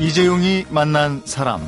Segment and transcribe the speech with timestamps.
[0.00, 1.60] 이재용이 만난 사람.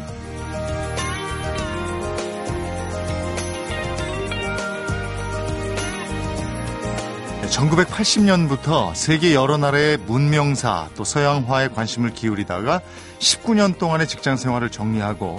[7.50, 12.80] 1980년부터 세계 여러 나라의 문명사 또 서양화에 관심을 기울이다가
[13.18, 15.38] 19년 동안의 직장 생활을 정리하고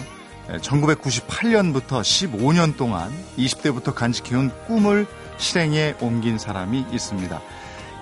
[0.61, 5.07] 1998년부터 15년 동안 20대부터 간직해온 꿈을
[5.37, 7.41] 실행에 옮긴 사람이 있습니다.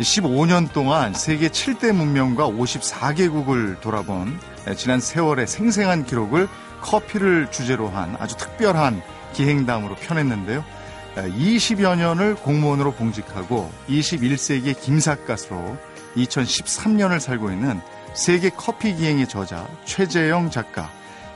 [0.02, 6.48] 15년 동안 세계 7대 문명과 54개국을 돌아본 지난 세월의 생생한 기록을
[6.82, 9.02] 커피를 주제로 한 아주 특별한
[9.34, 10.64] 기행담으로 펴냈는데요.
[11.16, 15.78] 20여 년을 공무원으로 봉직하고 21세기의 김삿갓으로
[16.16, 17.82] 2013년을 살고 있는
[18.14, 20.90] 세계 커피 기행의 저자 최재영 작가.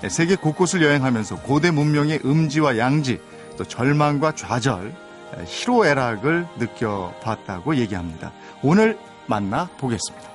[0.07, 3.19] 세계 곳곳을 여행하면서 고대 문명의 음지와 양지,
[3.57, 4.93] 또 절망과 좌절,
[5.45, 8.31] 희로애락을 느껴봤다고 얘기합니다.
[8.61, 10.34] 오늘 만나 보겠습니다.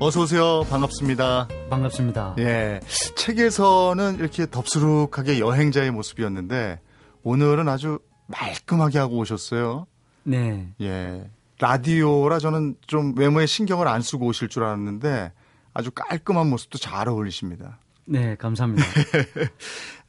[0.00, 0.64] 어서 오세요.
[0.70, 1.48] 반갑습니다.
[1.70, 2.36] 반갑습니다.
[2.38, 2.78] 예.
[3.16, 6.80] 책에서는 이렇게 덥수룩하게 여행자의 모습이었는데
[7.24, 9.88] 오늘은 아주 말끔하게 하고 오셨어요.
[10.22, 10.72] 네.
[10.80, 11.28] 예.
[11.58, 15.32] 라디오라 저는 좀 외모에 신경을 안 쓰고 오실 줄 알았는데
[15.74, 17.80] 아주 깔끔한 모습도 잘 어울리십니다.
[18.04, 18.84] 네, 감사합니다.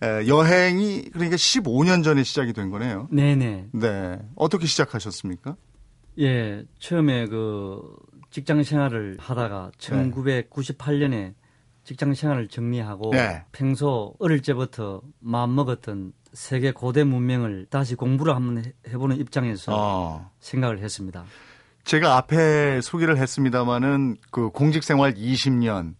[0.27, 3.07] 여행이 그러니까 15년 전에 시작이 된 거네요.
[3.11, 3.69] 네네.
[3.73, 4.19] 네.
[4.35, 5.55] 어떻게 시작하셨습니까?
[6.19, 7.81] 예, 처음에 그
[8.29, 11.33] 직장 생활을 하다가 1998년에
[11.83, 13.43] 직장 생활을 정리하고 네.
[13.51, 20.31] 평소 어릴 때부터 마음 먹었던 세계 고대 문명을 다시 공부를 한번 해보는 입장에서 어.
[20.39, 21.25] 생각을 했습니다.
[21.83, 25.95] 제가 앞에 소개를 했습니다마는 그 공직 생활 20년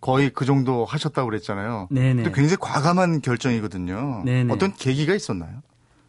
[0.00, 1.88] 거의 그 정도 하셨다고 그랬잖아요.
[1.90, 2.22] 네네.
[2.22, 4.22] 근데 굉장히 과감한 결정이거든요.
[4.24, 4.52] 네네.
[4.52, 5.62] 어떤 계기가 있었나요?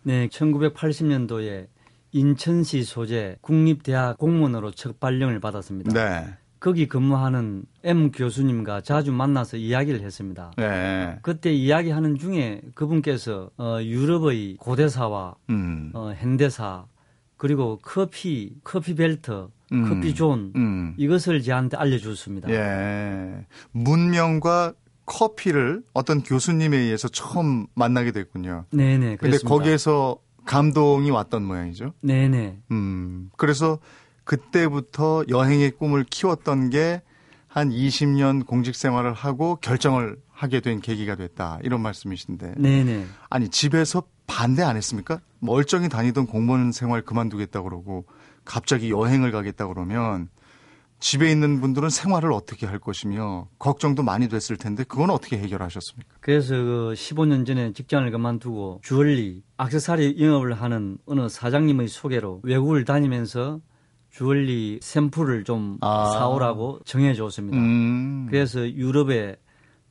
[0.03, 1.67] 네, 1980년도에
[2.11, 5.93] 인천시 소재 국립대학 공무원으로 첫 발령을 받았습니다.
[5.93, 6.27] 네.
[6.59, 10.51] 거기 근무하는 M 교수님과 자주 만나서 이야기를 했습니다.
[10.57, 11.17] 네.
[11.21, 15.91] 그때 이야기하는 중에 그분께서 어, 유럽의 고대사와 음.
[15.93, 16.85] 어, 현대사
[17.37, 19.87] 그리고 커피, 커피 벨트, 음.
[19.87, 20.95] 커피 존 음.
[20.97, 22.49] 이것을 저한테 알려주었습니다.
[22.49, 23.45] 예.
[23.71, 24.73] 문명과
[25.05, 28.65] 커피를 어떤 교수님에 의해서 처음 만나게 됐군요.
[28.71, 29.15] 네네.
[29.15, 30.19] 그런데 거기에서
[30.49, 31.93] 감동이 왔던 모양이죠.
[32.01, 32.59] 네네.
[32.71, 33.29] 음.
[33.37, 33.79] 그래서
[34.23, 37.01] 그때부터 여행의 꿈을 키웠던 게
[37.49, 41.59] 한 20년 공직 생활을 하고 결정을 하게 된 계기가 됐다.
[41.63, 42.53] 이런 말씀이신데.
[42.57, 43.05] 네네.
[43.29, 45.19] 아니, 집에서 반대 안 했습니까?
[45.39, 48.05] 멀쩡히 다니던 공무원 생활 그만두겠다 그러고
[48.45, 50.29] 갑자기 여행을 가겠다 그러면
[50.99, 56.15] 집에 있는 분들은 생활을 어떻게 할 것이며 걱정도 많이 됐을 텐데 그건 어떻게 해결하셨습니까?
[56.19, 63.61] 그래서 그 15년 전에 직장을 그만두고 주얼리, 악세사리 영업을 하는 어느 사장님의 소개로 외국을 다니면서
[64.09, 66.09] 주얼리 샘플을 좀 아.
[66.11, 67.57] 사오라고 정해줬습니다.
[67.57, 68.27] 음.
[68.29, 69.37] 그래서 유럽에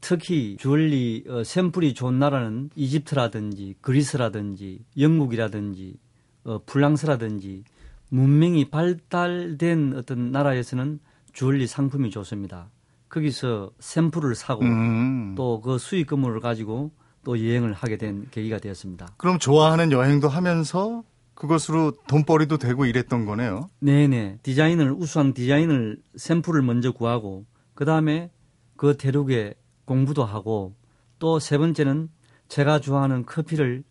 [0.00, 5.96] 특히 주얼리 어, 샘플이 좋은 나라는 이집트라든지 그리스라든지 영국이라든지
[6.44, 7.64] 어, 프랑스라든지
[8.10, 11.00] 문명이 발달된 어떤 나라에서는
[11.32, 12.70] 주얼리 상품이 좋습니다.
[13.08, 15.34] 거기서 샘플을 사고 음.
[15.34, 16.92] 또그 수익금을 가지고
[17.24, 19.08] 또 여행을 하게 된 계기가 되었습니다.
[19.16, 21.04] 그럼 좋아하는 여행도 하면서
[21.34, 23.68] 그것으로 돈벌이도 되고 이랬던 거네요.
[23.80, 24.38] 네네.
[24.42, 28.30] 디자인을 우수한 디자인을 샘플을 먼저 구하고 그 다음에
[28.76, 29.54] 그 대륙에
[29.84, 30.74] 공부도 하고
[31.18, 32.08] 또 세 번째는
[32.48, 33.84] 제가 좋아하는 커피를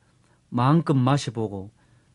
[0.49, 1.71] 마음껏 마셔보고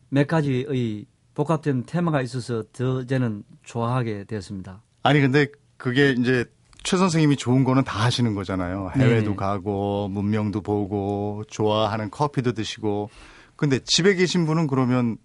[0.08, 4.82] 몇 가지의 복합된 테마가 있어서 더 저는 좋아하게 되었습니다.
[5.02, 6.44] 아니 근데 그게 이제
[6.82, 8.90] 최 선생님이 좋은 거는 다 하시는 거잖아요.
[8.96, 9.36] 해외도 네.
[9.36, 13.10] 가고 문명도 보고 좋아하는 커피도 드시고.
[13.56, 15.18] 근데 집에 계신 분은 그러면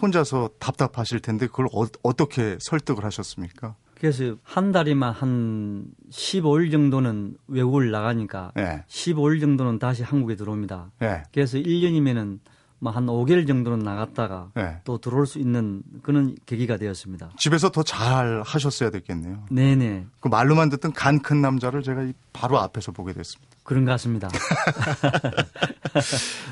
[0.00, 1.66] 혼자서 답답하실 텐데 그걸
[2.02, 3.74] 어, 떻게 설득을 하셨습니까?
[3.94, 8.84] 그래서 한 달이면 한 15일 정도는 외국을 나가니까 네.
[8.86, 10.92] 15일 정도는 다시 한국에 들어옵니다.
[11.00, 11.22] 네.
[11.32, 12.38] 그래서 1년이면은
[12.80, 14.76] 뭐한 5개월 정도는 나갔다가 네.
[14.84, 17.30] 또 들어올 수 있는 그런 계기가 되었습니다.
[17.36, 19.46] 집에서 더 잘 하셨어야 됐겠네요.
[19.50, 20.06] 네네.
[20.20, 23.56] 그 말로만 듣던 간 큰 남자를 제가 바로 앞에서 보게 됐습니다.
[23.64, 24.28] 그런 것 같습니다.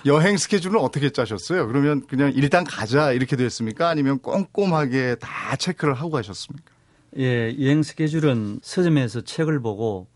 [0.07, 1.67] 여행 스케줄은 어떻게 짜셨어요?
[1.67, 3.89] 그러면 그냥 일단 가자 이렇게 됐습니까?
[3.89, 6.73] 아니면 꼼꼼하게 다 체크를 하고 가셨습니까?
[7.19, 10.09] 예, 여행 스케줄은 서점에서 책을 보고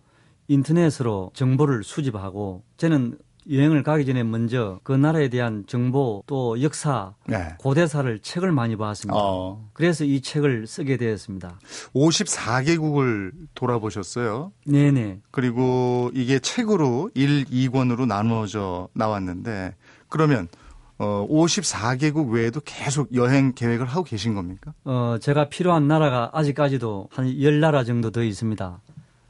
[0.49, 3.19] 인터넷으로 정보를 수집하고 저는
[3.51, 7.55] 여행을 가기 전에 먼저 그 나라에 대한 정보 또 역사, 네.
[7.59, 9.19] 고대사를 책을 많이 봤습니다.
[9.19, 9.69] 어.
[9.73, 11.59] 그래서 이 책을 쓰게 되었습니다.
[11.95, 14.53] 54개국을 돌아보셨어요.
[14.67, 15.21] 네네.
[15.31, 19.75] 그리고 이게 책으로 1, 2권으로 나누어져 나왔는데
[20.09, 20.49] 그러면
[20.99, 24.75] 어, 54개국 외에도 계속 여행 계획을 하고 계신 겁니까?
[24.85, 28.81] 어, 제가 필요한 나라가 아직까지도 한 10나라 정도 더 있습니다.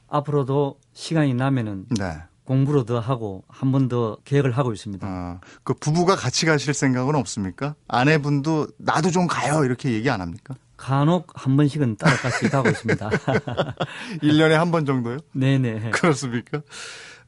[0.09, 2.17] 앞으로도 시간이 나면은 네.
[2.51, 5.07] 공부를 더 하고 한 번 더 계획을 하고 있습니다.
[5.07, 7.75] 아, 그 부부가 같이 가실 생각은 없습니까?
[7.87, 10.55] 아내분도 나도 좀 가요 이렇게 얘기 안 합니까?
[10.75, 13.09] 간혹 한 번씩은 따라같이 가고 있습니다.
[14.21, 15.17] 1년에 한 번 정도요?
[15.33, 15.91] 네네.
[15.95, 16.57] 그렇습니까?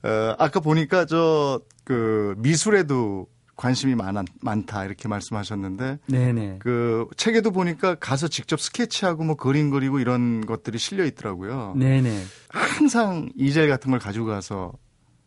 [0.04, 3.28] 어, 아까 보니까 저 그 미술에도
[3.58, 6.60] 관심이 많, 많다 이렇게 말씀하셨는데 네네.
[6.60, 11.74] 그 책에도 보니까 가서 직접 스케치하고 뭐 그림 그리고 이런 것들이 실려 있더라고요.
[11.78, 12.24] 네네.
[12.50, 14.72] 항상 이젤 같은 걸 가지고 가서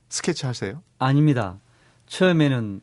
[0.09, 0.83] 스케치 하세요?
[0.99, 1.59] 아닙니다.
[2.07, 2.81] 처음에는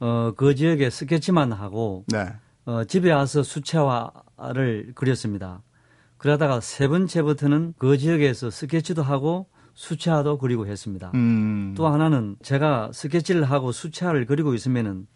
[0.00, 2.26] 어, 그 지역에 스케치만 하고 네.
[2.66, 5.62] 어, 집에 와서 수채화를 그렸습니다.
[6.18, 11.12] 그러다가 세 번째부터는 그 지역에서 스케치도 하고 수채화도 그리고 했습니다.
[11.14, 11.74] 음.
[11.76, 15.06] 또 하나는 제가 스케치를 하고 수채화를 그리고 있으면은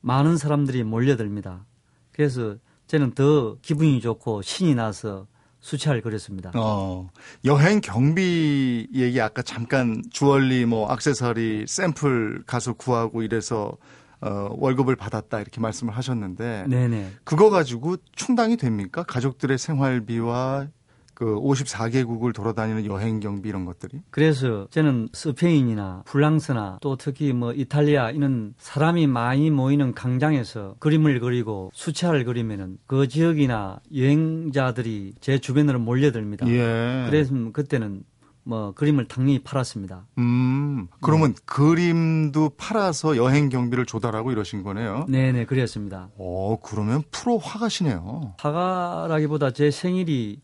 [0.00, 1.66] 많은 사람들이 몰려듭니다.
[2.12, 2.56] 그래서
[2.86, 5.26] 저는 더 기분이 좋고 신이 나서
[5.64, 6.52] 수채화를 그렸습니다.
[6.54, 7.08] 어,
[7.46, 13.72] 여행 경비 얘기 아까 잠깐 주얼리 뭐 액세서리 샘플 가서 구하고 이래서
[14.20, 17.12] 어, 월급을 받았다 이렇게 말씀을 하셨는데 네네.
[17.24, 19.04] 그거 가지고 충당이 됩니까?
[19.04, 20.68] 가족들의 생활비와
[21.14, 24.00] 그 54개국을 돌아다니는 여행 경비 이런 것들이?
[24.10, 31.70] 그래서 저는 스페인이나 프랑스나 또 특히 뭐 이탈리아 이런 사람이 많이 모이는 광장에서 그림을 그리고
[31.72, 36.46] 수채화를 그리면은 그 지역이나 여행자들이 제 주변으로 몰려듭니다.
[36.48, 37.06] 예.
[37.08, 38.02] 그래서 그때는
[38.46, 40.06] 뭐 그림을 당연히 팔았습니다.
[40.18, 45.06] 음, 그러면 그림도 팔아서 여행 경비를 조달하고 이러신 거네요.
[45.08, 46.10] 네 네 그랬습니다.
[46.18, 48.34] 어, 그러면 프로 화가시네요.
[48.38, 50.40] 화가라기보다 제 생일이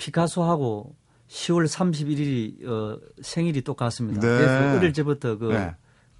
[0.00, 0.96] 피카소하고
[1.28, 4.20] 10월 31일이 어, 생일이 똑같습니다.
[4.20, 4.26] 네.
[4.26, 5.74] 그래서 어릴 때부터 그 네.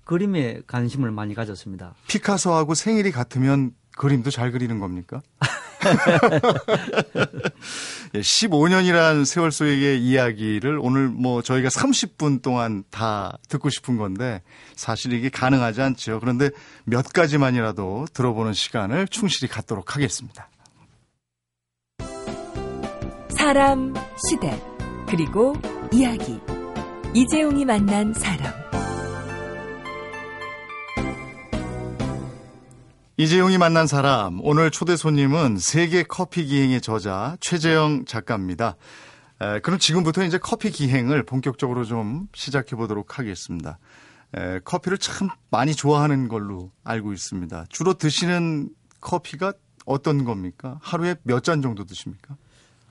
[0.05, 1.95] 그림에 관심을 많이 가졌습니다.
[2.07, 5.23] 피카소하고 생일이 같으면 그림도 잘 그리는 겁니까?
[8.15, 14.43] 예, 15년이란 세월 속의 이야기를 오늘 뭐 저희가 30분 동안 다 듣고 싶은 건데
[14.77, 16.21] 사실 이게 가능하지 않죠.
[16.21, 16.51] 그런데
[16.85, 20.49] 몇 가지만이라도 들어보는 시간을 충실히 갖도록 하겠습니다.
[23.41, 23.95] 사람,
[24.29, 24.63] 시대,
[25.09, 25.55] 그리고
[25.95, 26.39] 이야기.
[27.15, 28.53] 이재용이 만난 사람.
[33.17, 38.77] 이재용이 만난 사람 오늘 초대 손님은 세계 커피 기행의 저자 최재영 작가입니다.
[39.41, 43.79] 에, 그럼 지금부터 이제 커피 기행을 본격적으로 좀 시작해 보도록 하겠습니다.
[44.37, 47.65] 에, 커피를 참 많이 좋아하는 걸로 알고 있습니다.
[47.71, 48.69] 주로 드시는
[49.01, 49.55] 커피가
[49.87, 50.79] 어떤 겁니까?
[50.83, 52.37] 하루에 몇 잔 정도 드십니까?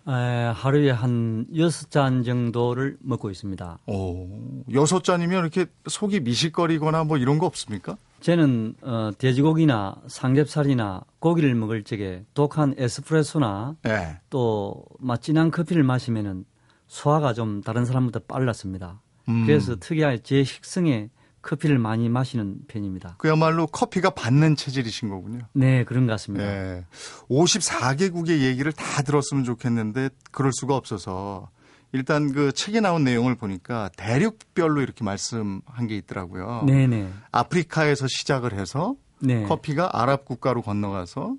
[0.09, 3.79] 에, 하루에 한 여섯 잔 정도를 먹고 있습니다.
[3.85, 7.95] 오, 여섯 잔이면 이렇게 속이 미식거리거나 뭐 이런 거 없습니까?
[8.21, 14.17] 저는 어, 돼지고기나 삼겹살이나 고기를 먹을 적에 독한 에스프레소나 네.
[14.29, 16.43] 또 맛진한 커피를 마시면은
[16.87, 19.01] 소화가 좀 다른 사람보다 빨랐습니다.
[19.29, 19.45] 음.
[19.45, 21.09] 그래서 특이하게 제 식성에
[21.41, 23.15] 커피를 많이 마시는 편입니다.
[23.17, 25.47] 그야말로 커피가 받는 체질이신 거군요.
[25.53, 26.45] 네, 그런 것 같습니다.
[26.45, 26.85] 네.
[27.29, 31.49] 54개국의 얘기를 다 들었으면 좋겠는데 그럴 수가 없어서
[31.91, 36.63] 일단 그 책에 나온 내용을 보니까 대륙별로 이렇게 말씀한 게 있더라고요.
[36.67, 37.09] 네네.
[37.31, 39.43] 아프리카에서 시작을 해서 네.
[39.43, 41.35] 커피가 아랍 국가로 건너가서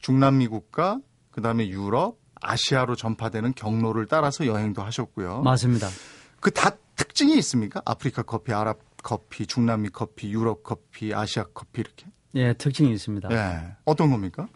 [0.00, 0.98] 중남미 국가,
[1.30, 5.42] 그 다음에 유럽, 아시아로 전파되는 경로를 따라서 여행도 하셨고요.
[5.42, 5.88] 맞습니다.
[6.40, 7.82] 그 다 특징이 있습니까?
[7.84, 12.06] 아프리카 커피, 아랍 커피, 중남미 커피, 유럽 커피, 아시아 커피 이렇게.
[12.34, 13.28] 예, 특징이 있습니다.
[13.32, 13.76] 예.
[13.84, 14.48] 어떤 겁니까?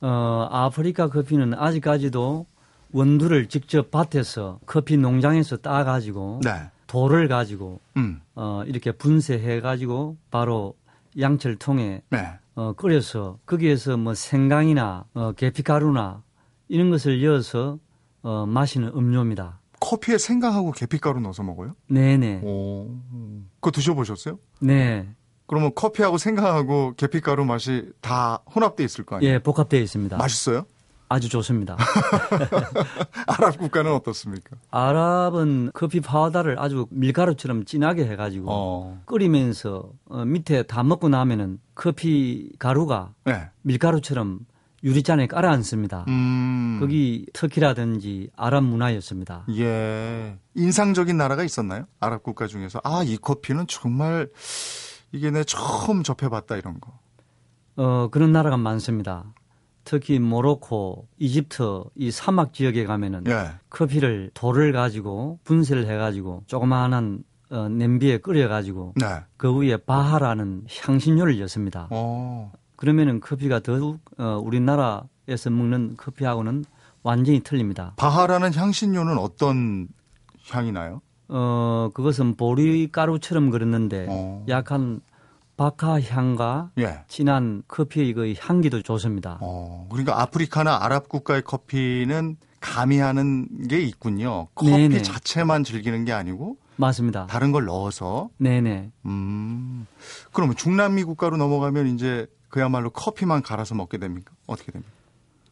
[0.00, 2.46] 어, 아프리카 커피는 아직까지도
[2.92, 6.70] 원두를 직접 밭에서 커피 농장에서 따 가지고 네.
[6.86, 8.20] 돌을 가지고 음.
[8.34, 10.74] 어, 이렇게 분쇄해 가지고 바로
[11.18, 12.38] 양철 통에 네.
[12.54, 16.22] 어, 끓여서 거기에서 뭐 생강이나 어, 계피가루나
[16.68, 17.78] 이런 것을 넣어서
[18.22, 19.57] 어, 마시는 음료입니다.
[19.80, 21.74] 커피에 생강하고 계피가루 넣어서 먹어요?
[21.88, 22.40] 네네.
[22.42, 22.96] 오.
[23.60, 24.38] 그거 드셔보셨어요?
[24.60, 25.08] 네.
[25.46, 29.34] 그러면 커피하고 생강하고 계피가루 맛이 다 혼합돼 있을 거 아니에요?
[29.34, 30.16] 예, 복합되어 있습니다.
[30.16, 30.66] 맛있어요?
[31.10, 31.76] 아주 좋습니다.
[33.26, 34.56] 아랍 국가는 어떻습니까?
[34.70, 39.02] 아랍은 커피 파우더를 아주 밀가루처럼 진하게 해가지고 어.
[39.06, 43.48] 끓이면서 어, 밑에 다 먹고 나면은 커피 가루가 네.
[43.62, 44.40] 밀가루처럼
[44.84, 46.04] 유리잔에 깔아 앉습니다.
[46.08, 46.78] 음.
[46.80, 49.46] 거기 터키라든지 아랍 문화였습니다.
[49.56, 50.38] 예.
[50.54, 51.86] 인상적인 나라가 있었나요?
[52.00, 54.28] 아랍 국가 중에서 아, 이 커피는 정말
[55.12, 56.98] 이게 내 처음 접해 봤다 이런 거.
[57.76, 59.32] 어, 그런 나라가 많습니다.
[59.84, 63.52] 특히 모로코, 이집트 이 사막 지역에 가면은 예.
[63.70, 69.06] 커피를 돌을 가지고 분쇄를 해 가지고 조그마한 어, 냄비에 끓여 가지고 네.
[69.38, 71.88] 그 위에 바하라는 향신료를 넣습니다.
[71.90, 72.52] 어.
[72.78, 76.64] 그러면은 커피가 더욱 어, 우리나라에서 먹는 커피하고는
[77.02, 77.92] 완전히 틀립니다.
[77.96, 79.88] 바하라는 향신료는 어떤
[80.48, 81.02] 향이 나요?
[81.26, 84.44] 어, 그것은 보리가루처럼 그렸는데 어.
[84.48, 85.00] 약한
[85.56, 87.00] 바카 향과 예.
[87.08, 89.38] 진한 커피의 그 향기도 좋습니다.
[89.40, 94.46] 어, 그러니까 아프리카나 아랍 국가의 커피는 가미하는 게 있군요.
[94.54, 95.02] 커피 네네.
[95.02, 97.26] 자체만 즐기는 게 아니고 맞습니다.
[97.26, 98.92] 다른 걸 넣어서 네네.
[99.06, 99.86] 음.
[100.32, 104.32] 그러면 중남미 국가로 넘어가면 이제 그야말로 커피만 갈아서 먹게 됩니까?
[104.46, 104.92] 어떻게 됩니까?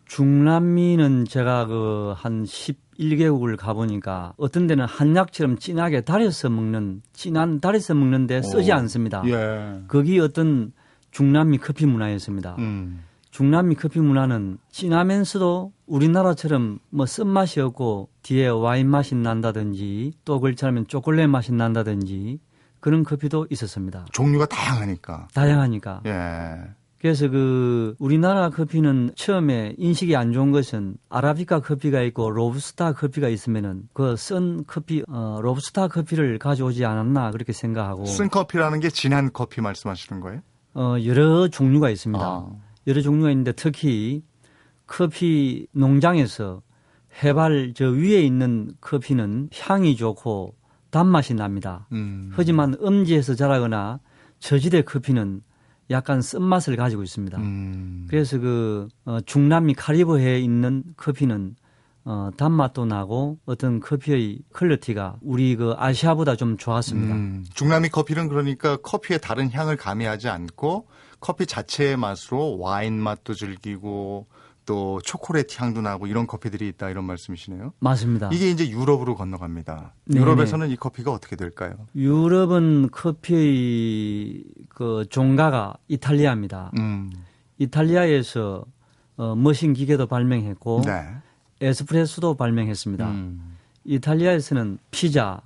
[0.07, 8.43] 중남미는 제가 그 한 11개국을 가보니까 어떤 데는 한약처럼 진하게 달여서 먹는 진한 달여서 먹는데
[8.43, 8.75] 쓰지 오.
[8.77, 9.23] 않습니다.
[9.27, 9.83] 예.
[9.89, 10.73] 거기 어떤
[11.11, 12.57] 중남미 커피 문화였습니다.
[12.59, 13.03] 음.
[13.31, 20.87] 중남미 커피 문화는 진하면서도 우리나라처럼 뭐 쓴맛이 없고 뒤에 와인 맛이 난다든지 또 그렇지 않으면
[20.87, 22.39] 초콜릿 맛이 난다든지
[22.81, 24.07] 그런 커피도 있었습니다.
[24.13, 25.29] 종류가 다양하니까.
[25.35, 26.01] 다양하니까.
[26.07, 26.61] 예.
[27.01, 33.89] 그래서 그 우리나라 커피는 처음에 인식이 안 좋은 것은 아라비카 커피가 있고 로부스타 커피가 있으면은
[33.93, 39.61] 그 쓴 커피 어 로부스타 커피를 가져오지 않았나 그렇게 생각하고 쓴 커피라는 게 진한 커피
[39.61, 40.41] 말씀하시는 거예요?
[40.75, 42.25] 어 여러 종류가 있습니다.
[42.25, 42.49] 아.
[42.87, 44.23] 여러 종류가 있는데 특히
[44.87, 46.63] 커피 농장에서
[47.23, 50.55] 해발 저 위에 있는 커피는 향이 좋고
[50.91, 51.87] 단맛이 납니다.
[51.93, 52.31] 음.
[52.33, 54.01] 하지만 음지에서 자라거나
[54.39, 55.43] 저지대 커피는
[55.91, 57.39] 약간 쓴맛을 가지고 있습니다.
[57.39, 58.07] 음.
[58.09, 61.57] 그래서 그 어, 중남미 카리브해에 있는 커피는
[62.05, 67.15] 어, 단맛도 나고 어떤 커피의 quality가 우리 그 아시아보다 좀 좋았습니다.
[67.15, 67.45] 음.
[67.55, 70.87] 중남미 커피는 그러니까 커피의 다른 향을 가미하지 않고
[71.21, 74.27] 커피 자체의 맛으로 와인 맛도 즐기고
[74.67, 77.73] 또 초콜릿 향도 나고 이런 커피들이 있다 이런 말씀이시네요.
[77.79, 78.29] 맞습니다.
[78.33, 79.95] 이게 이제 유럽으로 건너갑니다.
[80.13, 81.87] 유럽에서는 이 커피가 어떻게 될까요?
[81.95, 86.73] 유럽은 커피의 그 종가가 이탈리아입니다.
[86.79, 87.11] 음.
[87.59, 88.65] 이탈리아에서
[89.17, 91.07] 어, 머신 기계도 발명했고 네.
[91.61, 93.09] 에스프레소도 발명했습니다.
[93.09, 93.57] 음.
[93.85, 95.41] 이탈리아에서는 피자,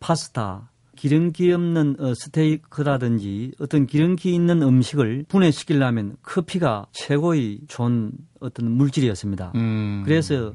[0.00, 0.70] 파스타,
[1.06, 9.50] 기름기 없는 어, 스테이크라든지 어떤 기름기 있는 음식을 분해시키려면 커피가 최고의 좋은 어떤 물질이었습니다.
[9.56, 10.02] 음.
[10.04, 10.54] 그래서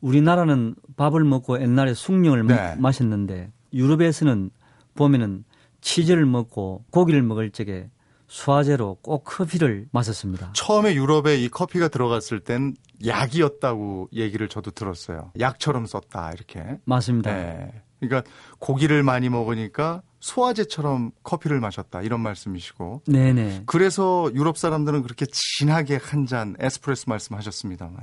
[0.00, 2.54] 우리나라는 밥을 먹고 옛날에 숭늉을 네.
[2.56, 4.50] 마- 마셨는데 유럽에서는
[4.96, 5.44] 보면은
[5.80, 7.88] 치즈를 먹고 고기를 먹을 적에
[8.26, 10.50] 수화제로 꼭 커피를 마셨습니다.
[10.54, 12.74] 처음에 유럽에 이 커피가 들어갔을 땐
[13.06, 15.30] 약이었다고 얘기를 저도 들었어요.
[15.38, 16.80] 약처럼 썼다 이렇게.
[16.84, 17.32] 맞습니다.
[17.32, 17.82] 네.
[18.08, 23.62] 그러니까 고기를 많이 먹으니까 소화제처럼 커피를 마셨다 이런 말씀이시고 네네.
[23.66, 27.98] 그래서 유럽 사람들은 그렇게 진하게 한 잔 에스프레소 말씀하셨습니다만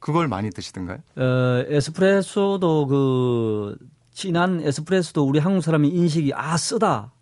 [0.00, 0.98] 그걸 많이 드시던가요?
[1.16, 3.76] 어, 에스프레소도 그
[4.12, 7.12] 진한 에스프레소도 우리 한국 사람의 인식이 아 쓰다.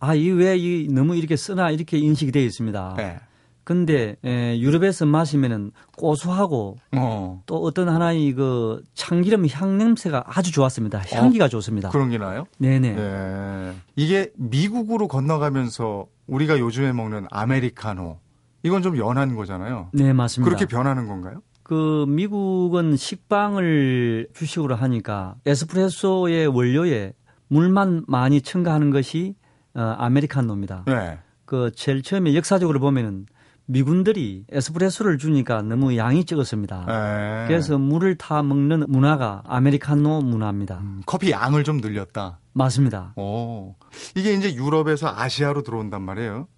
[0.00, 2.94] 아, 이왜이 너무 이렇게 쓰나 이렇게 인식이 되어 있습니다.
[2.96, 3.20] 네.
[3.64, 7.42] 근데 에, 유럽에서 마시면은 고소하고 어.
[7.46, 11.02] 또 어떤 하나의 그 참기름 향 냄새가 아주 좋았습니다.
[11.10, 11.90] 향기가 좋습니다.
[11.90, 12.44] 그런 게 나요?
[12.58, 12.94] 네네.
[12.94, 13.72] 네.
[13.94, 18.18] 이게 미국으로 건너가면서 우리가 요즘에 먹는 아메리카노
[18.64, 19.90] 이건 좀 연한 거잖아요.
[19.92, 20.48] 네, 맞습니다.
[20.48, 21.42] 그렇게 변하는 건가요?
[21.62, 27.12] 그 미국은 식빵을 주식으로 하니까 에스프레소의 원료에
[27.48, 29.36] 물만 많이 첨가하는 것이
[29.74, 30.84] 어, 아메리카노입니다.
[30.86, 31.18] 네.
[31.44, 33.26] 그 제일 처음에 역사적으로 보면은
[33.72, 36.84] 미군들이 에스프레소를 주니까 너무 양이 적었습니다.
[36.86, 37.48] 네.
[37.48, 40.78] 그래서 물을 타 먹는 문화가 아메리카노 문화입니다.
[40.78, 42.38] 음, 커피 양을 좀 늘렸다.
[42.52, 43.14] 맞습니다.
[43.16, 43.74] 오.
[44.14, 46.48] 이게 이제 유럽에서 아시아로 들어온단 말이에요.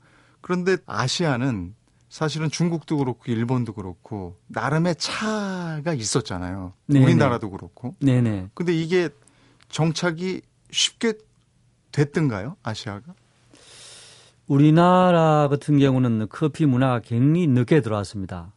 [0.40, 1.75] 그런데 아시아는
[2.09, 6.73] 사실은 중국도 그렇고 일본도 그렇고 나름의 차가 있었잖아요.
[6.87, 7.04] 네네.
[7.04, 7.94] 우리나라도 그렇고.
[8.00, 8.50] 네네.
[8.54, 9.09] 근데 이게
[9.68, 10.40] 정착이
[10.71, 11.14] 쉽게
[11.92, 12.56] 됐던가요?
[12.64, 13.14] 아시아가?
[14.46, 18.52] 우리나라 같은 경우는 커피 문화가 굉장히 늦게 들어왔습니다.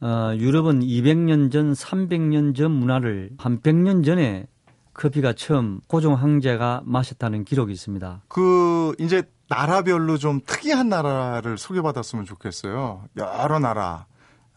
[0.00, 4.46] 어, 유럽은 200년 전, 300년 전 문화를 한 100년 전에
[4.94, 8.22] 커피가 처음 고종 황제가 마셨다는 기록이 있습니다.
[8.28, 13.04] 그 이제 나라별로 좀 특이한 나라를 소개받았으면 좋겠어요.
[13.16, 14.06] 여러 나라.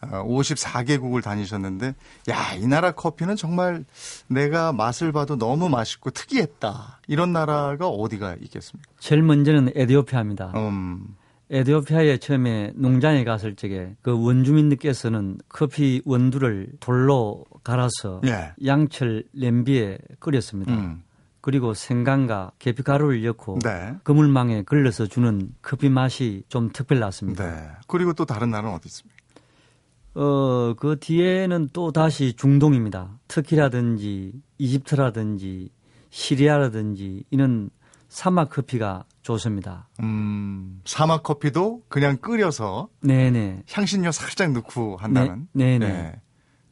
[0.02, 1.94] 54개국을 다니셨는데
[2.30, 3.84] 야, 이 나라 커피는 정말
[4.28, 7.00] 내가 맛을 봐도 너무 맛있고 특이했다.
[7.08, 8.90] 이런 나라가 어디가 있겠습니까?
[8.98, 10.52] 제일 먼저는 에디오피아입니다.
[10.56, 11.16] 음.
[11.50, 18.52] 에디오피아에 처음에 농장에 갔을 적에 그 원주민들께서는 커피 원두를 돌로 갈아서 예.
[18.64, 20.72] 양철 냄비에 끓였습니다.
[20.72, 21.02] 음.
[21.42, 23.94] 그리고 생강과 계피가루를 넣고 네.
[24.04, 27.44] 그물망에 걸러서 주는 커피 맛이 좀 특별났습니다.
[27.44, 27.68] 네.
[27.88, 29.21] 그리고 또 다른 나라는 어디 있습니까?
[30.14, 33.18] 어, 그 뒤에는 또 다시 중동입니다.
[33.28, 35.70] 터키라든지 이집트라든지
[36.10, 37.70] 시리아라든지 이런
[38.08, 39.88] 사막 커피가 좋습니다.
[40.00, 43.62] 음, 사막 커피도 그냥 끓여서 네네.
[43.70, 45.48] 향신료 살짝 넣고 한다는.
[45.52, 45.92] 네, 네네.
[45.92, 46.20] 네.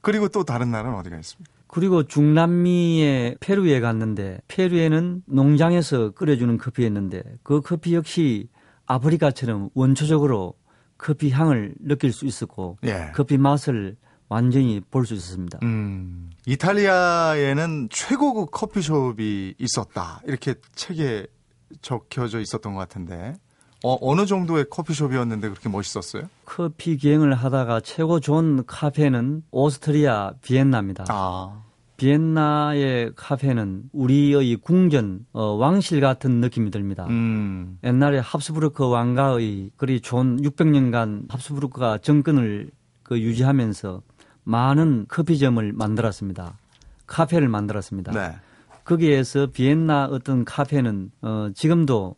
[0.02, 1.50] 그리고 또 다른 나라는 어디가 있습니까?
[1.66, 8.48] 그리고 중남미의 페루에 갔는데 페루에는 농장에서 끓여주는 커피였는데 그 커피 역시
[8.86, 10.54] 아프리카처럼 원초적으로
[11.00, 13.10] 커피 향을 느낄 수 있었고 예.
[13.14, 13.96] 커피 맛을
[14.28, 15.58] 완전히 볼 수 있었습니다.
[15.62, 21.26] 음, 이탈리아에는 최고급 커피숍이 있었다 이렇게 책에
[21.82, 23.34] 적혀져 있었던 것 같은데
[23.82, 26.28] 어, 어느 정도의 커피숍이었는데 그렇게 멋있었어요?
[26.44, 31.06] 커피 기행을 하다가 최고 좋은 카페는 오스트리아 비엔나입니다.
[31.08, 31.62] 아.
[32.00, 37.06] 비엔나의 카페는 우리의 궁전 어, 왕실 같은 느낌이 듭니다.
[37.10, 37.78] 음.
[37.84, 42.70] 옛날에 합스부르크 왕가의 그리 좋은 600년간 합스부르크가 정권을
[43.02, 44.00] 그 유지하면서
[44.44, 46.56] 많은 커피점을 만들었습니다.
[47.06, 48.12] 카페를 만들었습니다.
[48.12, 48.34] 네.
[48.84, 52.16] 거기에서 비엔나 어떤 카페는 어, 지금도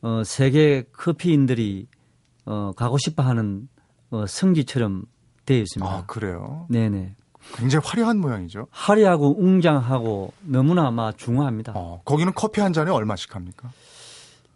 [0.00, 1.86] 어, 세계 커피인들이
[2.44, 3.68] 어, 가고 싶어하는
[4.10, 5.04] 어, 성지처럼
[5.46, 5.92] 되어 있습니다.
[5.92, 6.66] 아 그래요?
[6.70, 7.14] 네네.
[7.54, 8.66] 굉장히 화려한 모양이죠.
[8.70, 11.72] 화려하고 웅장하고 너무나 아마 중요합니다.
[11.76, 13.70] 어, 거기는 커피 한 잔에 얼마씩 합니까?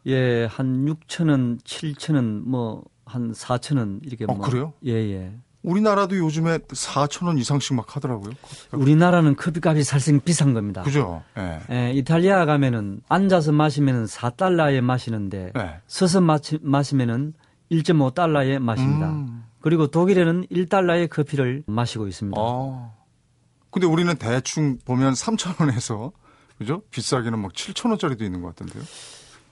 [0.07, 4.25] 예, 한 6천 원, 7천 원, 뭐 한 4천 원 이렇게.
[4.29, 4.47] 어, 뭐.
[4.47, 4.73] 그래요?
[4.85, 5.33] 예, 예.
[5.63, 8.33] 우리나라도 요즘에 4천 원 이상씩 막 하더라고요.
[8.43, 8.81] 커피값.
[8.81, 10.83] 우리나라는 커피값이 살생 비싼 겁니다.
[10.83, 11.23] 그죠?
[11.39, 11.61] 예.
[11.71, 15.81] 예 이탈리아 가면은 앉아서 마시면은 4달러에 마시는데 예.
[15.87, 17.35] 서서 마시, 마시면은
[17.73, 19.11] 1.5달러에 마십니다.
[19.11, 19.45] 음.
[19.67, 22.41] 그리고 독일에는 1달러의 커피를 마시고 있습니다.
[22.41, 22.93] 아.
[23.71, 26.13] 근데 우리는 대충 보면 3천 원에서
[26.57, 26.83] 그죠?
[26.93, 28.85] 비싸게는 막 7천 원짜리도 있는 것 같은데요.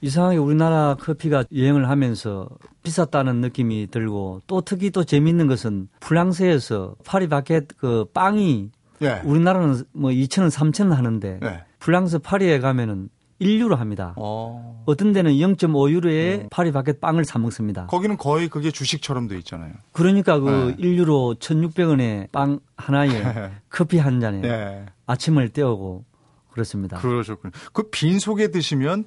[0.03, 2.49] 이상하게 우리나라 커피가 유행을 하면서
[2.85, 8.71] 비쌌다는 느낌이 들고 또 특히 또 재미있는 것은 프랑스에서 파리바켓 그 빵이
[9.03, 9.21] 예.
[9.25, 11.65] 우리나라는 뭐 2,000원, 3,000원 하는데 예.
[11.81, 13.09] 프랑스 파리에 가면은
[13.41, 14.15] 1유로 합니다.
[14.17, 14.85] 어.
[14.97, 16.49] 떤 데는 0.5유로에 어.
[16.51, 17.87] 파리 바켓 빵을 사 먹습니다.
[17.87, 19.73] 거기는 거의 그게 주식처럼 돼 있잖아요.
[19.93, 20.83] 그러니까 그 예.
[20.83, 23.09] 1유로 1,600원에 빵 하나에
[23.69, 24.87] 커피 한 잔에 예.
[25.07, 26.05] 아침을 때우고
[26.51, 26.99] 그렇습니다.
[26.99, 27.53] 그러셨군요.
[27.73, 29.05] 그 빈속에 드시면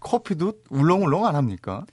[0.00, 1.84] 커피도 울렁울렁 안 합니까?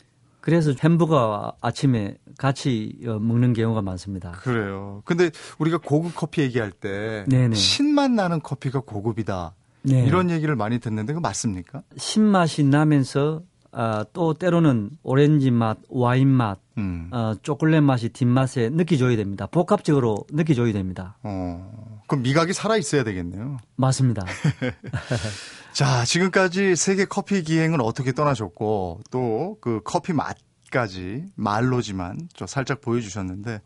[0.42, 4.32] 그래서 햄버거 아침에 같이 어, 먹는 경우가 많습니다.
[4.32, 5.02] 그래요.
[5.06, 7.56] 근데 우리가 고급 커피 얘기할 때 네네.
[7.56, 9.54] 신맛 나는 커피가 고급이다.
[9.84, 10.06] 네.
[10.06, 11.82] 이런 얘기를 많이 듣는데 그 맞습니까?
[11.98, 13.42] 신맛이 나면서
[13.74, 17.08] 아, 또 때로는 오렌지 맛, 와인 맛, 음.
[17.12, 19.48] 어, 초콜릿 맛이 뒷맛에 느껴줘야 됩니다.
[19.48, 21.18] 복합적으로 느껴줘야 됩니다.
[21.24, 23.58] 어, 그럼 미각이 살아 있어야 되겠네요.
[23.78, 24.26] 맞습니다.
[25.72, 30.36] 자, 지금까지 세계 커피 기행을 어떻게 떠나셨고 또 그 커피 맛
[30.72, 33.62] 까지 말로지만 좀 살짝 보여주셨는데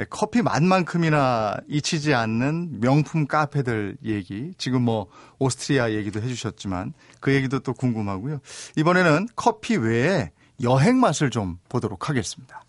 [0.00, 5.06] 예, 커피 맛만큼이나 잊히지 않는 명품 카페들 얘기, 지금 뭐
[5.38, 8.40] 오스트리아 얘기도 해주셨지만 그 얘기도 또 궁금하고요.
[8.76, 10.30] 이번에는 커피 외에
[10.62, 12.62] 여행 맛을 좀 보도록 하겠습니다.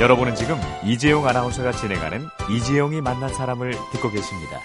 [0.00, 4.60] 여러분은 지금 이재용 아나운서가 진행하는 이재용이 만난 사람을 듣고 계십니다.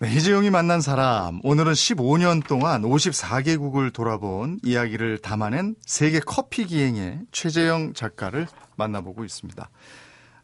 [0.00, 1.40] 네, 이재용이 만난 사람.
[1.42, 9.68] 오늘은 15년 동안 54개국을 돌아본 이야기를 담아낸 세계 커피 기행의 최재영 작가를 만나보고 있습니다.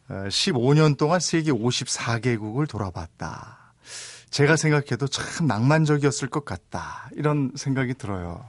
[0.09, 3.73] 15년 어, 동안 세계 54개국을 돌아봤다.
[4.29, 7.09] 제가 생각해도 참 낭만적이었을 것 같다.
[7.13, 8.43] 이런 생각이 들어요.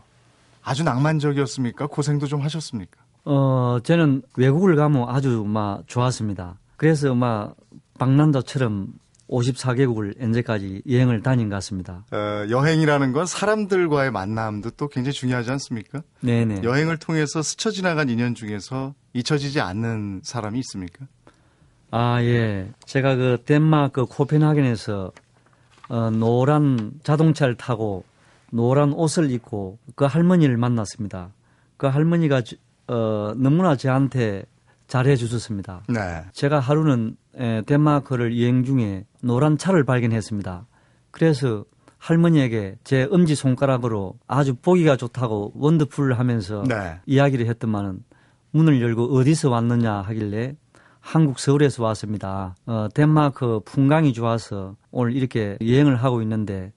[0.65, 1.87] 아주 낭만적이었습니까?
[1.87, 3.01] 고생도 좀 하셨습니까?
[3.27, 6.59] 어, 저는 외국을 가면 아주 막 좋았습니다.
[6.77, 7.55] 그래서 막
[7.97, 8.89] 박난도처럼
[9.29, 12.05] 54개국을 현재까지 여행을 다닌 것 같습니다.
[12.13, 16.03] 어, 여행이라는 건 사람들과의 만남도 또 굉장히 중요하지 않습니까?
[16.21, 16.63] 네네.
[16.63, 21.07] 여행을 통해서 스쳐 지나간 인연 중에서 잊혀지지 않는 사람이 있습니까?
[21.91, 22.71] 아, 예.
[22.85, 25.13] 제가 그 덴마크 코펜하겐에서
[25.89, 28.05] 어, 노란 자동차를 타고
[28.51, 31.33] 노란 옷을 입고 그 할머니를 만났습니다.
[31.77, 32.43] 그 할머니가
[32.89, 34.45] 어, 너무나 저한테
[34.87, 35.83] 잘해 주셨습니다.
[35.89, 36.25] 네.
[36.33, 37.17] 제가 하루는
[37.67, 40.67] 덴마크를 여행 중에 노란 차를 발견했습니다.
[41.11, 41.65] 그래서
[41.99, 47.01] 할머니에게 제 엄지 손가락으로 아주 보기가 좋다고 원더풀 하면서 네.
[47.07, 48.05] 이야기를 했더만은
[48.53, 50.55] 문을 열고 어디서 왔느냐 하길래
[51.01, 52.57] 한국 서울에서 왔습니다.
[52.67, 56.73] 어, 덴마크 풍광이 좋아서 오늘 이렇게 여행을 하고 있는데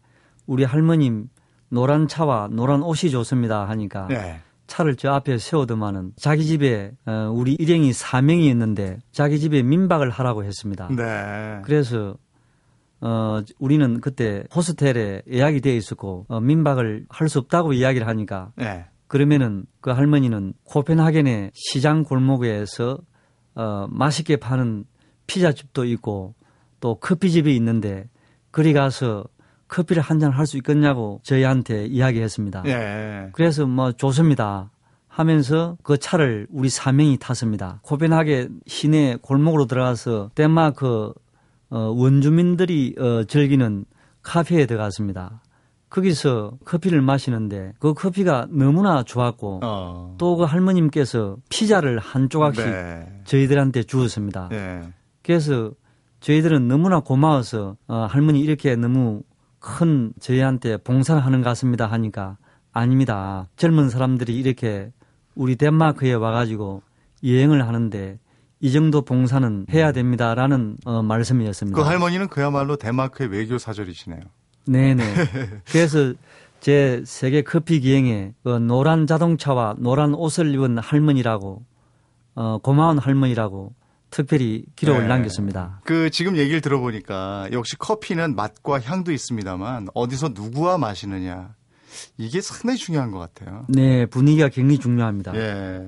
[0.45, 1.29] 우리 할머님
[1.69, 4.39] 노란 차와 노란 옷이 좋습니다 하니까 네.
[4.69, 10.45] 차를 저 앞에 세우더만은 자기 집에 어, 우리 일행이 사명이 있는데 자기 집에 민박을 하라고
[10.45, 10.87] 했습니다.
[10.95, 11.61] 네.
[11.65, 12.15] 그래서
[13.01, 18.85] 어, 우리는 그때 호스텔에 예약이 되어 있었고 어, 민박을 할 수 없다고 이야기를 하니까 네.
[19.07, 22.99] 그러면은 그 할머니는 코펜하겐의 시장 골목에서
[23.55, 24.85] 어, 맛있게 파는
[25.27, 26.35] 피자집도 있고
[26.79, 28.07] 또 커피집이 있는데
[28.51, 29.25] 그리 가서
[29.69, 32.63] 커피를 한 잔 할 수 있겠냐고 저희한테 이야기했습니다.
[32.65, 33.29] 예.
[33.33, 34.71] 그래서 뭐 좋습니다.
[35.07, 37.79] 하면서 그 차를 우리 사명이 탔습니다.
[37.83, 41.13] 코펜하게 시내 골목으로 들어가서 덴마크
[41.69, 43.85] 어, 원주민들이 어, 즐기는
[44.23, 45.41] 카페에 들어갔습니다.
[45.89, 50.15] 거기서 커피를 마시는데 그 커피가 너무나 좋았고 어.
[50.19, 53.21] 또그 할머님께서 피자를 한 조각씩 네.
[53.25, 54.49] 저희들한테 주었습니다.
[54.51, 54.81] 예.
[55.23, 55.71] 그래서
[56.21, 59.21] 저희들은 너무나 고마워서 어, 할머니 이렇게 너무
[59.59, 62.37] 큰 저희한테 봉사를 하는 것 같습니다 하니까
[62.71, 63.47] 아닙니다.
[63.55, 64.91] 젊은 사람들이 이렇게
[65.35, 66.81] 우리 덴마크에 와가지고
[67.23, 68.19] 여행을 하는데
[68.61, 71.77] 이 정도 봉사는 해야 됩니다라는 어, 말씀이었습니다.
[71.77, 74.21] 그 할머니는 그야말로 덴마크의 외교 사절이시네요.
[74.67, 75.03] 네네.
[75.71, 76.13] 그래서
[76.59, 81.63] 제 세계 커피 기행에 그 노란 자동차와 노란 옷을 입은 할머니라고
[82.35, 83.73] 어, 고마운 할머니라고
[84.09, 85.07] 특별히 기록을 네.
[85.07, 85.81] 남겼습니다.
[85.83, 91.55] 그 지금 얘기를 들어보니까 역시 커피는 맛과 향도 있습니다만 어디서 누구와 마시느냐
[92.17, 93.65] 이게 상당히 중요한 것 같아요.
[93.67, 95.35] 네, 분위기가 굉장히 중요합니다.
[95.35, 95.85] 예.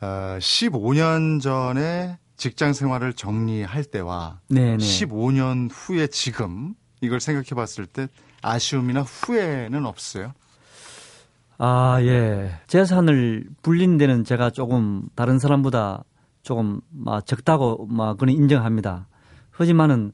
[0.00, 4.76] 어, 15년 전에 직장 생활을 정리할 때와 네네.
[4.76, 8.08] 15년 후에 지금 이걸 생각해 봤을 때
[8.42, 10.32] 아쉬움이나 후회는 없어요.
[11.58, 12.60] 아, 예.
[12.68, 16.04] 재산을 불린 데는 제가 조금 다른 사람보다
[16.42, 19.08] 조금 막 적다고 막 그는 인정합니다.
[19.50, 20.12] 하지만은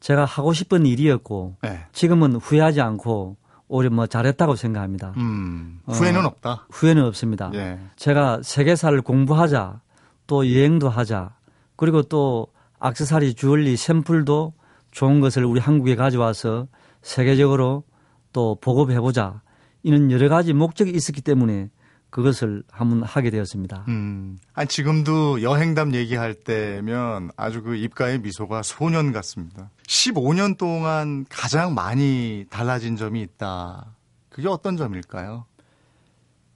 [0.00, 1.86] 제가 하고 싶은 일이었고 네.
[1.92, 3.36] 지금은 후회하지 않고
[3.68, 5.14] 오히려 뭐 잘했다고 생각합니다.
[5.16, 6.28] 음, 후회는 어.
[6.28, 6.66] 없다.
[6.70, 7.50] 후회는 없습니다.
[7.54, 7.78] 예.
[7.96, 9.80] 제가 세계사를 공부하자,
[10.26, 11.34] 또 여행도 하자,
[11.76, 14.52] 그리고 또 악세사리 주얼리 샘플도
[14.90, 16.68] 좋은 것을 우리 한국에 가져와서
[17.02, 17.84] 세계적으로
[18.32, 19.40] 또 보급해보자.
[19.82, 21.70] 이런 여러 가지 목적이 있었기 때문에
[22.14, 23.86] 그것을 한번 하게 되었습니다.
[23.88, 24.38] 음.
[24.52, 29.72] 아니, 지금도 여행담 얘기할 때면 아주 그 입가의 미소가 소년 같습니다.
[29.88, 33.96] 15년 동안 가장 많이 달라진 점이 있다.
[34.28, 35.46] 그게 어떤 점일까요?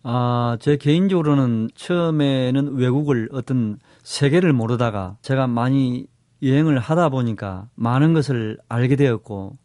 [0.04, 6.06] 아, 제 개인적으로는 처음에는 외국을 어떤 세계를 모르다가 제가 많이
[6.40, 9.58] 여행을 하다 보니까 많은 것을 알게 되었고,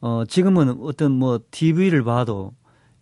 [0.00, 2.52] 어, 지금은 어떤 뭐 TV를 봐도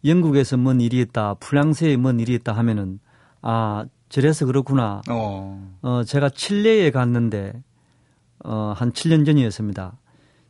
[0.08, 3.00] 영국에서 뭔 일이 있다, 프랑스에 뭔 일이 있다 하면은,
[3.42, 5.02] 아, 저래서 그렇구나.
[5.08, 5.76] 어.
[5.82, 7.62] 어, 제가 칠레에 갔는데,
[8.44, 9.98] 어, 한 7년 전이었습니다.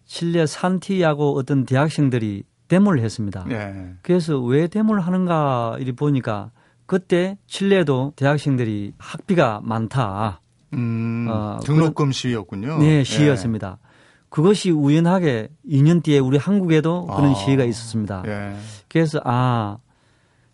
[0.07, 3.45] 칠레 산티아고 어떤 대학생들이 데모를 했습니다.
[3.51, 3.95] 예.
[4.03, 6.51] 그래서 왜 데모를 하는가 이리 보니까
[6.87, 10.41] 그때 칠레도 대학생들이 학비가 많다.
[10.75, 11.27] 음.
[11.29, 12.79] 어, 등록금 시위였군요.
[12.79, 13.79] 네, 시위였습니다.
[14.29, 17.35] 그것이 우연하게 2년 뒤에 우리 한국에도 그런 아.
[17.35, 18.23] 시위가 있었습니다.
[18.27, 18.57] 예.
[18.95, 18.99] 예.
[18.99, 19.79] 그래서 아,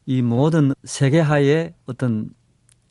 [0.07, 2.31] 이 모든 세계화의 어떤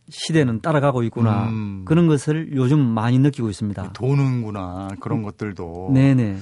[0.09, 1.47] 시대는 따라가고 있구나.
[1.49, 1.85] 음.
[1.85, 3.93] 그런 것을 요즘 많이 느끼고 있습니다.
[3.93, 4.89] 도는구나.
[4.99, 5.91] 그런 것들도.
[5.93, 6.37] 네네.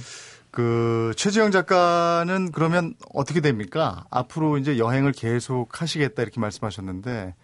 [0.50, 4.06] 그 최지영 작가는 그러면 어떻게 됩니까?
[4.12, 7.36] 앞으로 이제 여행을 계속 하시겠다 이렇게 말씀하셨는데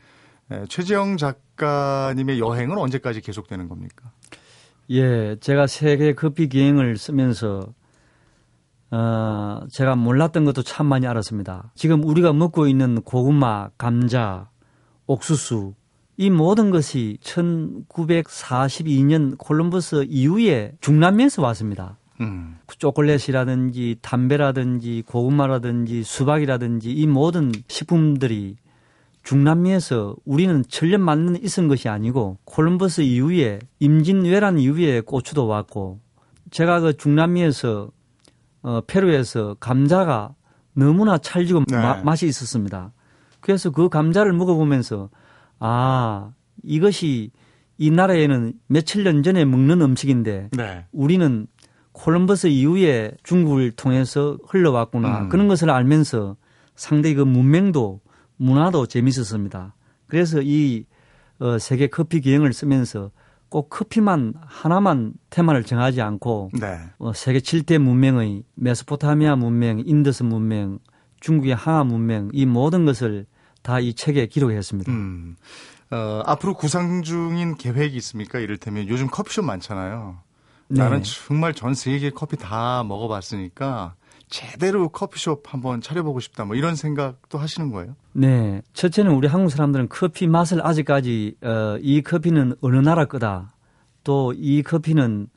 [0.52, 4.12] 에, 최지영 작가님의 여행은 언제까지 계속되는 겁니까?
[4.90, 7.74] 예, 제가 세계 커피 기행을 쓰면서
[8.92, 11.72] 어, 제가 몰랐던 것도 참 많이 알았습니다.
[11.76, 14.50] 지금 우리가 먹고 있는 고구마, 감자,
[15.08, 15.74] 옥수수
[16.18, 21.98] 이 모든 것이 1942년 콜럼버스 이후에 중남미에서 왔습니다.
[22.20, 22.58] 음.
[22.68, 28.56] 초콜릿이라든지 담배라든지 고구마라든지 수박이라든지 이 모든 식품들이
[29.24, 36.00] 중남미에서 우리는 천년 만년 있은 것이 아니고 콜럼버스 이후에 임진왜란 이후에 고추도 왔고
[36.50, 37.92] 제가 그 중남미에서
[38.68, 40.36] 어, 페루에서 감자가
[40.74, 41.78] 너무나 찰지고 네.
[41.78, 42.92] 마- 맛이 있었습니다.
[43.40, 45.10] 그래서 그 감자를 먹어보면서
[45.58, 46.32] 아
[46.64, 47.32] 이것이
[47.78, 50.86] 이 나라에는 며칠 년 전에 먹는 음식인데 네.
[50.92, 51.48] 우리는
[51.94, 55.22] 콜럼버스 이후에 중국을 통해서 흘러왔구나.
[55.22, 55.30] 음.
[55.30, 56.36] 그런 것을 알면서
[56.76, 58.02] 상당히 그 문명도
[58.36, 59.76] 문화도 재밌었습니다.
[60.08, 60.84] 그래서 이
[61.40, 63.12] 어, 세계 커피 기행을 쓰면서
[63.50, 66.80] 꼭 커피만 하나만 테마를 정하지 않고 네.
[67.00, 70.80] 어, 세계 7대 문명의 메소포타미아 문명, 인더스 문명,
[71.20, 73.26] 중국의 황하 문명 이 모든 것을
[73.64, 74.92] 다 이 책에 기록했습니다.
[74.92, 75.36] 음.
[75.92, 78.40] 어, 앞으로 구상 중인 계획이 있습니까?
[78.40, 80.18] 이를테면 요즘 커피숍 많잖아요.
[80.70, 80.82] 네.
[80.82, 83.96] 나는 정말 전 세계 커피 다 먹어봤으니까
[84.30, 86.46] 제대로 커피숍 한번 차려보고 싶다.
[86.46, 87.96] 뭐 이런 생각도 하시는 거예요?
[88.14, 88.62] 네.
[88.74, 93.54] 첫째는 우리 한국 사람들은 커피 맛을 아직까지 어, 이 커피는 어느 나라 거다.
[94.04, 95.28] 또 이 커피는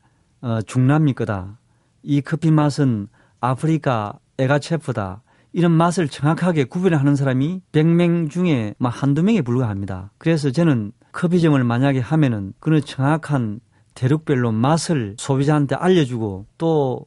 [0.43, 1.59] 어, 중남미 거다.
[2.03, 3.09] 이 커피 맛은
[3.41, 5.23] 아프리카 에가체프다.
[5.53, 10.13] 이런 맛을 정확하게 구별하는 사람이 100명 중에 막 한두 명에 불과합니다.
[10.19, 13.61] 그래서 저는 커피점을 만약에 하면은 그런 정확한
[13.95, 17.05] 대륙별로 맛을 소비자한테 알려주고 또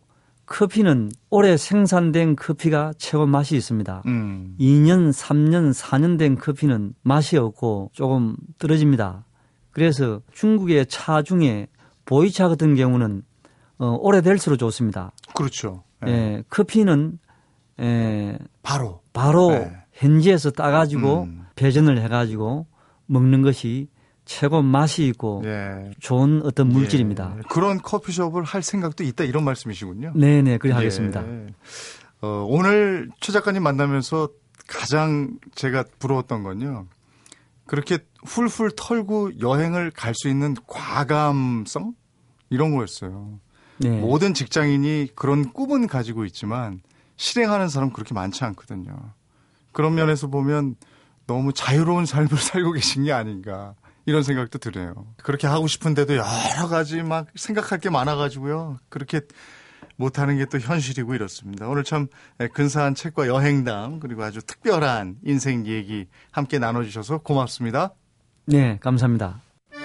[0.53, 4.03] 커피는 올해 생산된 커피가 최고 맛이 있습니다.
[4.05, 4.55] 음.
[4.59, 9.25] 2년, 3년, 4년 된 커피는 맛이 없고 조금 떨어집니다.
[9.71, 11.69] 그래서 중국의 차 중에
[12.05, 13.23] 보이차 같은 경우는
[13.79, 15.11] 어, 오래될수록 좋습니다.
[15.33, 15.85] 그렇죠.
[16.05, 16.11] 예.
[16.11, 17.17] 예, 커피는
[17.79, 19.01] 예, 바로.
[19.11, 19.75] 바로 네.
[19.93, 21.45] 현지에서 따가지고 음.
[21.55, 22.67] 배전을 해가지고
[23.07, 23.87] 먹는 것이
[24.25, 25.91] 최고 맛이 있고 예.
[25.99, 27.35] 좋은 어떤 물질입니다.
[27.37, 27.41] 예.
[27.49, 30.13] 그런 커피숍을 할 생각도 있다 이런 말씀이시군요.
[30.15, 30.75] 네네, 그래 예.
[30.75, 31.23] 하겠습니다.
[32.21, 34.29] 어, 오늘 최 작가님 만나면서
[34.67, 36.87] 가장 제가 부러웠던 건요.
[37.65, 41.93] 그렇게 훌훌 털고 여행을 갈 수 있는 과감성
[42.49, 43.39] 이런 거였어요.
[43.77, 43.89] 네.
[43.99, 46.81] 모든 직장인이 그런 꿈은 가지고 있지만
[47.17, 48.95] 실행하는 사람 은 그렇게 많지 않거든요.
[49.71, 50.75] 그런 면에서 보면
[51.25, 54.93] 너무 자유로운 삶을 살고 계신 게 아닌가 이런 생각도 들어요.
[55.23, 58.79] 그렇게 하고 싶은데도 여러 가지 막 생각할 게 많아가지고요.
[58.89, 59.21] 그렇게
[59.95, 61.67] 못하는 게 또 현실이고 이렇습니다.
[61.67, 62.07] 오늘 참
[62.53, 67.93] 근사한 책과 여행담 그리고 아주 특별한 인생 얘기 함께 나눠주셔서 고맙습니다.
[68.45, 69.41] 네, 감사합니다.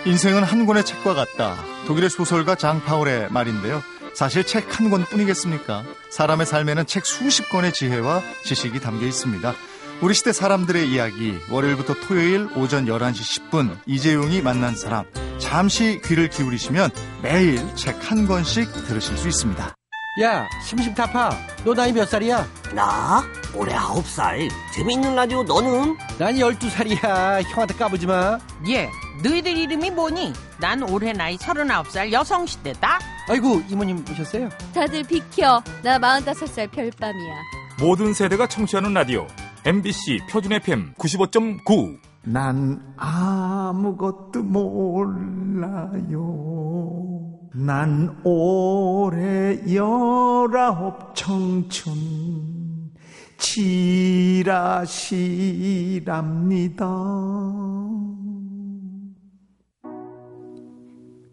[0.06, 1.56] 인생은 한 권의 책과 같다.
[1.86, 3.80] 독일의 소설가 장 파울의 말인데요.
[4.14, 5.84] 사실 책 한 권뿐이겠습니까?
[6.10, 9.54] 사람의 삶에는 책 수십 권의 지혜와 지식이 담겨 있습니다.
[10.00, 15.04] 우리 시대 사람들의 이야기 월요일부터 토요일 오전 11시 10분 이재용이 만난 사람
[15.38, 16.90] 잠시 귀를 기울이시면
[17.22, 19.74] 매일 책 한 권씩 들으실 수 있습니다.
[20.22, 21.30] 야, 심심타파.
[21.64, 22.46] 너 나이 몇 살이야?
[22.74, 23.22] 나?
[23.54, 24.48] 올해 아홉 살.
[24.74, 25.96] 재미있는 라디오 너는?
[26.18, 27.42] 난 열두 살이야.
[27.42, 28.38] 형한테 까부지 마.
[28.68, 28.88] 예,
[29.22, 30.32] 너희들 이름이 뭐니?
[30.58, 32.98] 난 올해 나이 서른아홉 살 여성시대다.
[33.28, 34.48] 아이고, 이모님 오셨어요?
[34.74, 35.62] 다들 비켜.
[35.82, 37.34] 나 45살 별밤이야.
[37.80, 39.26] 모든 세대가 청취하는 라디오
[39.68, 45.98] MBC 표준 FM 95.9 난 아무것도 몰라요.
[47.52, 51.92] 난 올해 열아홉 청춘
[53.36, 54.88] 지라시랍니다.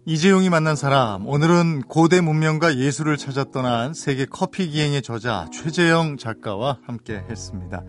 [0.08, 6.78] 이재용이 만난 사람 오늘은 고대 문명과 예술을 찾아 떠난 세계 커피 기행의 저자 최재영 작가와
[6.86, 7.84] 함께 했습니다.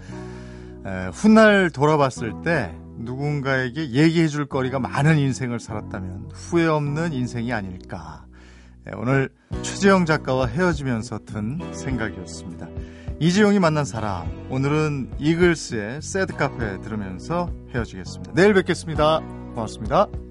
[0.87, 8.25] 에, 훗날 돌아봤을 때 누군가에게 얘기해 줄 거리가 많은 인생을 살았다면 후회 없는 인생이 아닐까.
[8.87, 9.29] 에, 오늘
[9.63, 12.69] 최재영 작가와 헤어지면서 든 생각이었습니다.
[13.19, 18.35] 이재용이 만난 사람 오늘은 이글스의 새드 카페 들으면서 헤어지겠습니다.
[18.35, 19.21] 내일 뵙겠습니다.
[19.55, 20.26] 고맙습니다.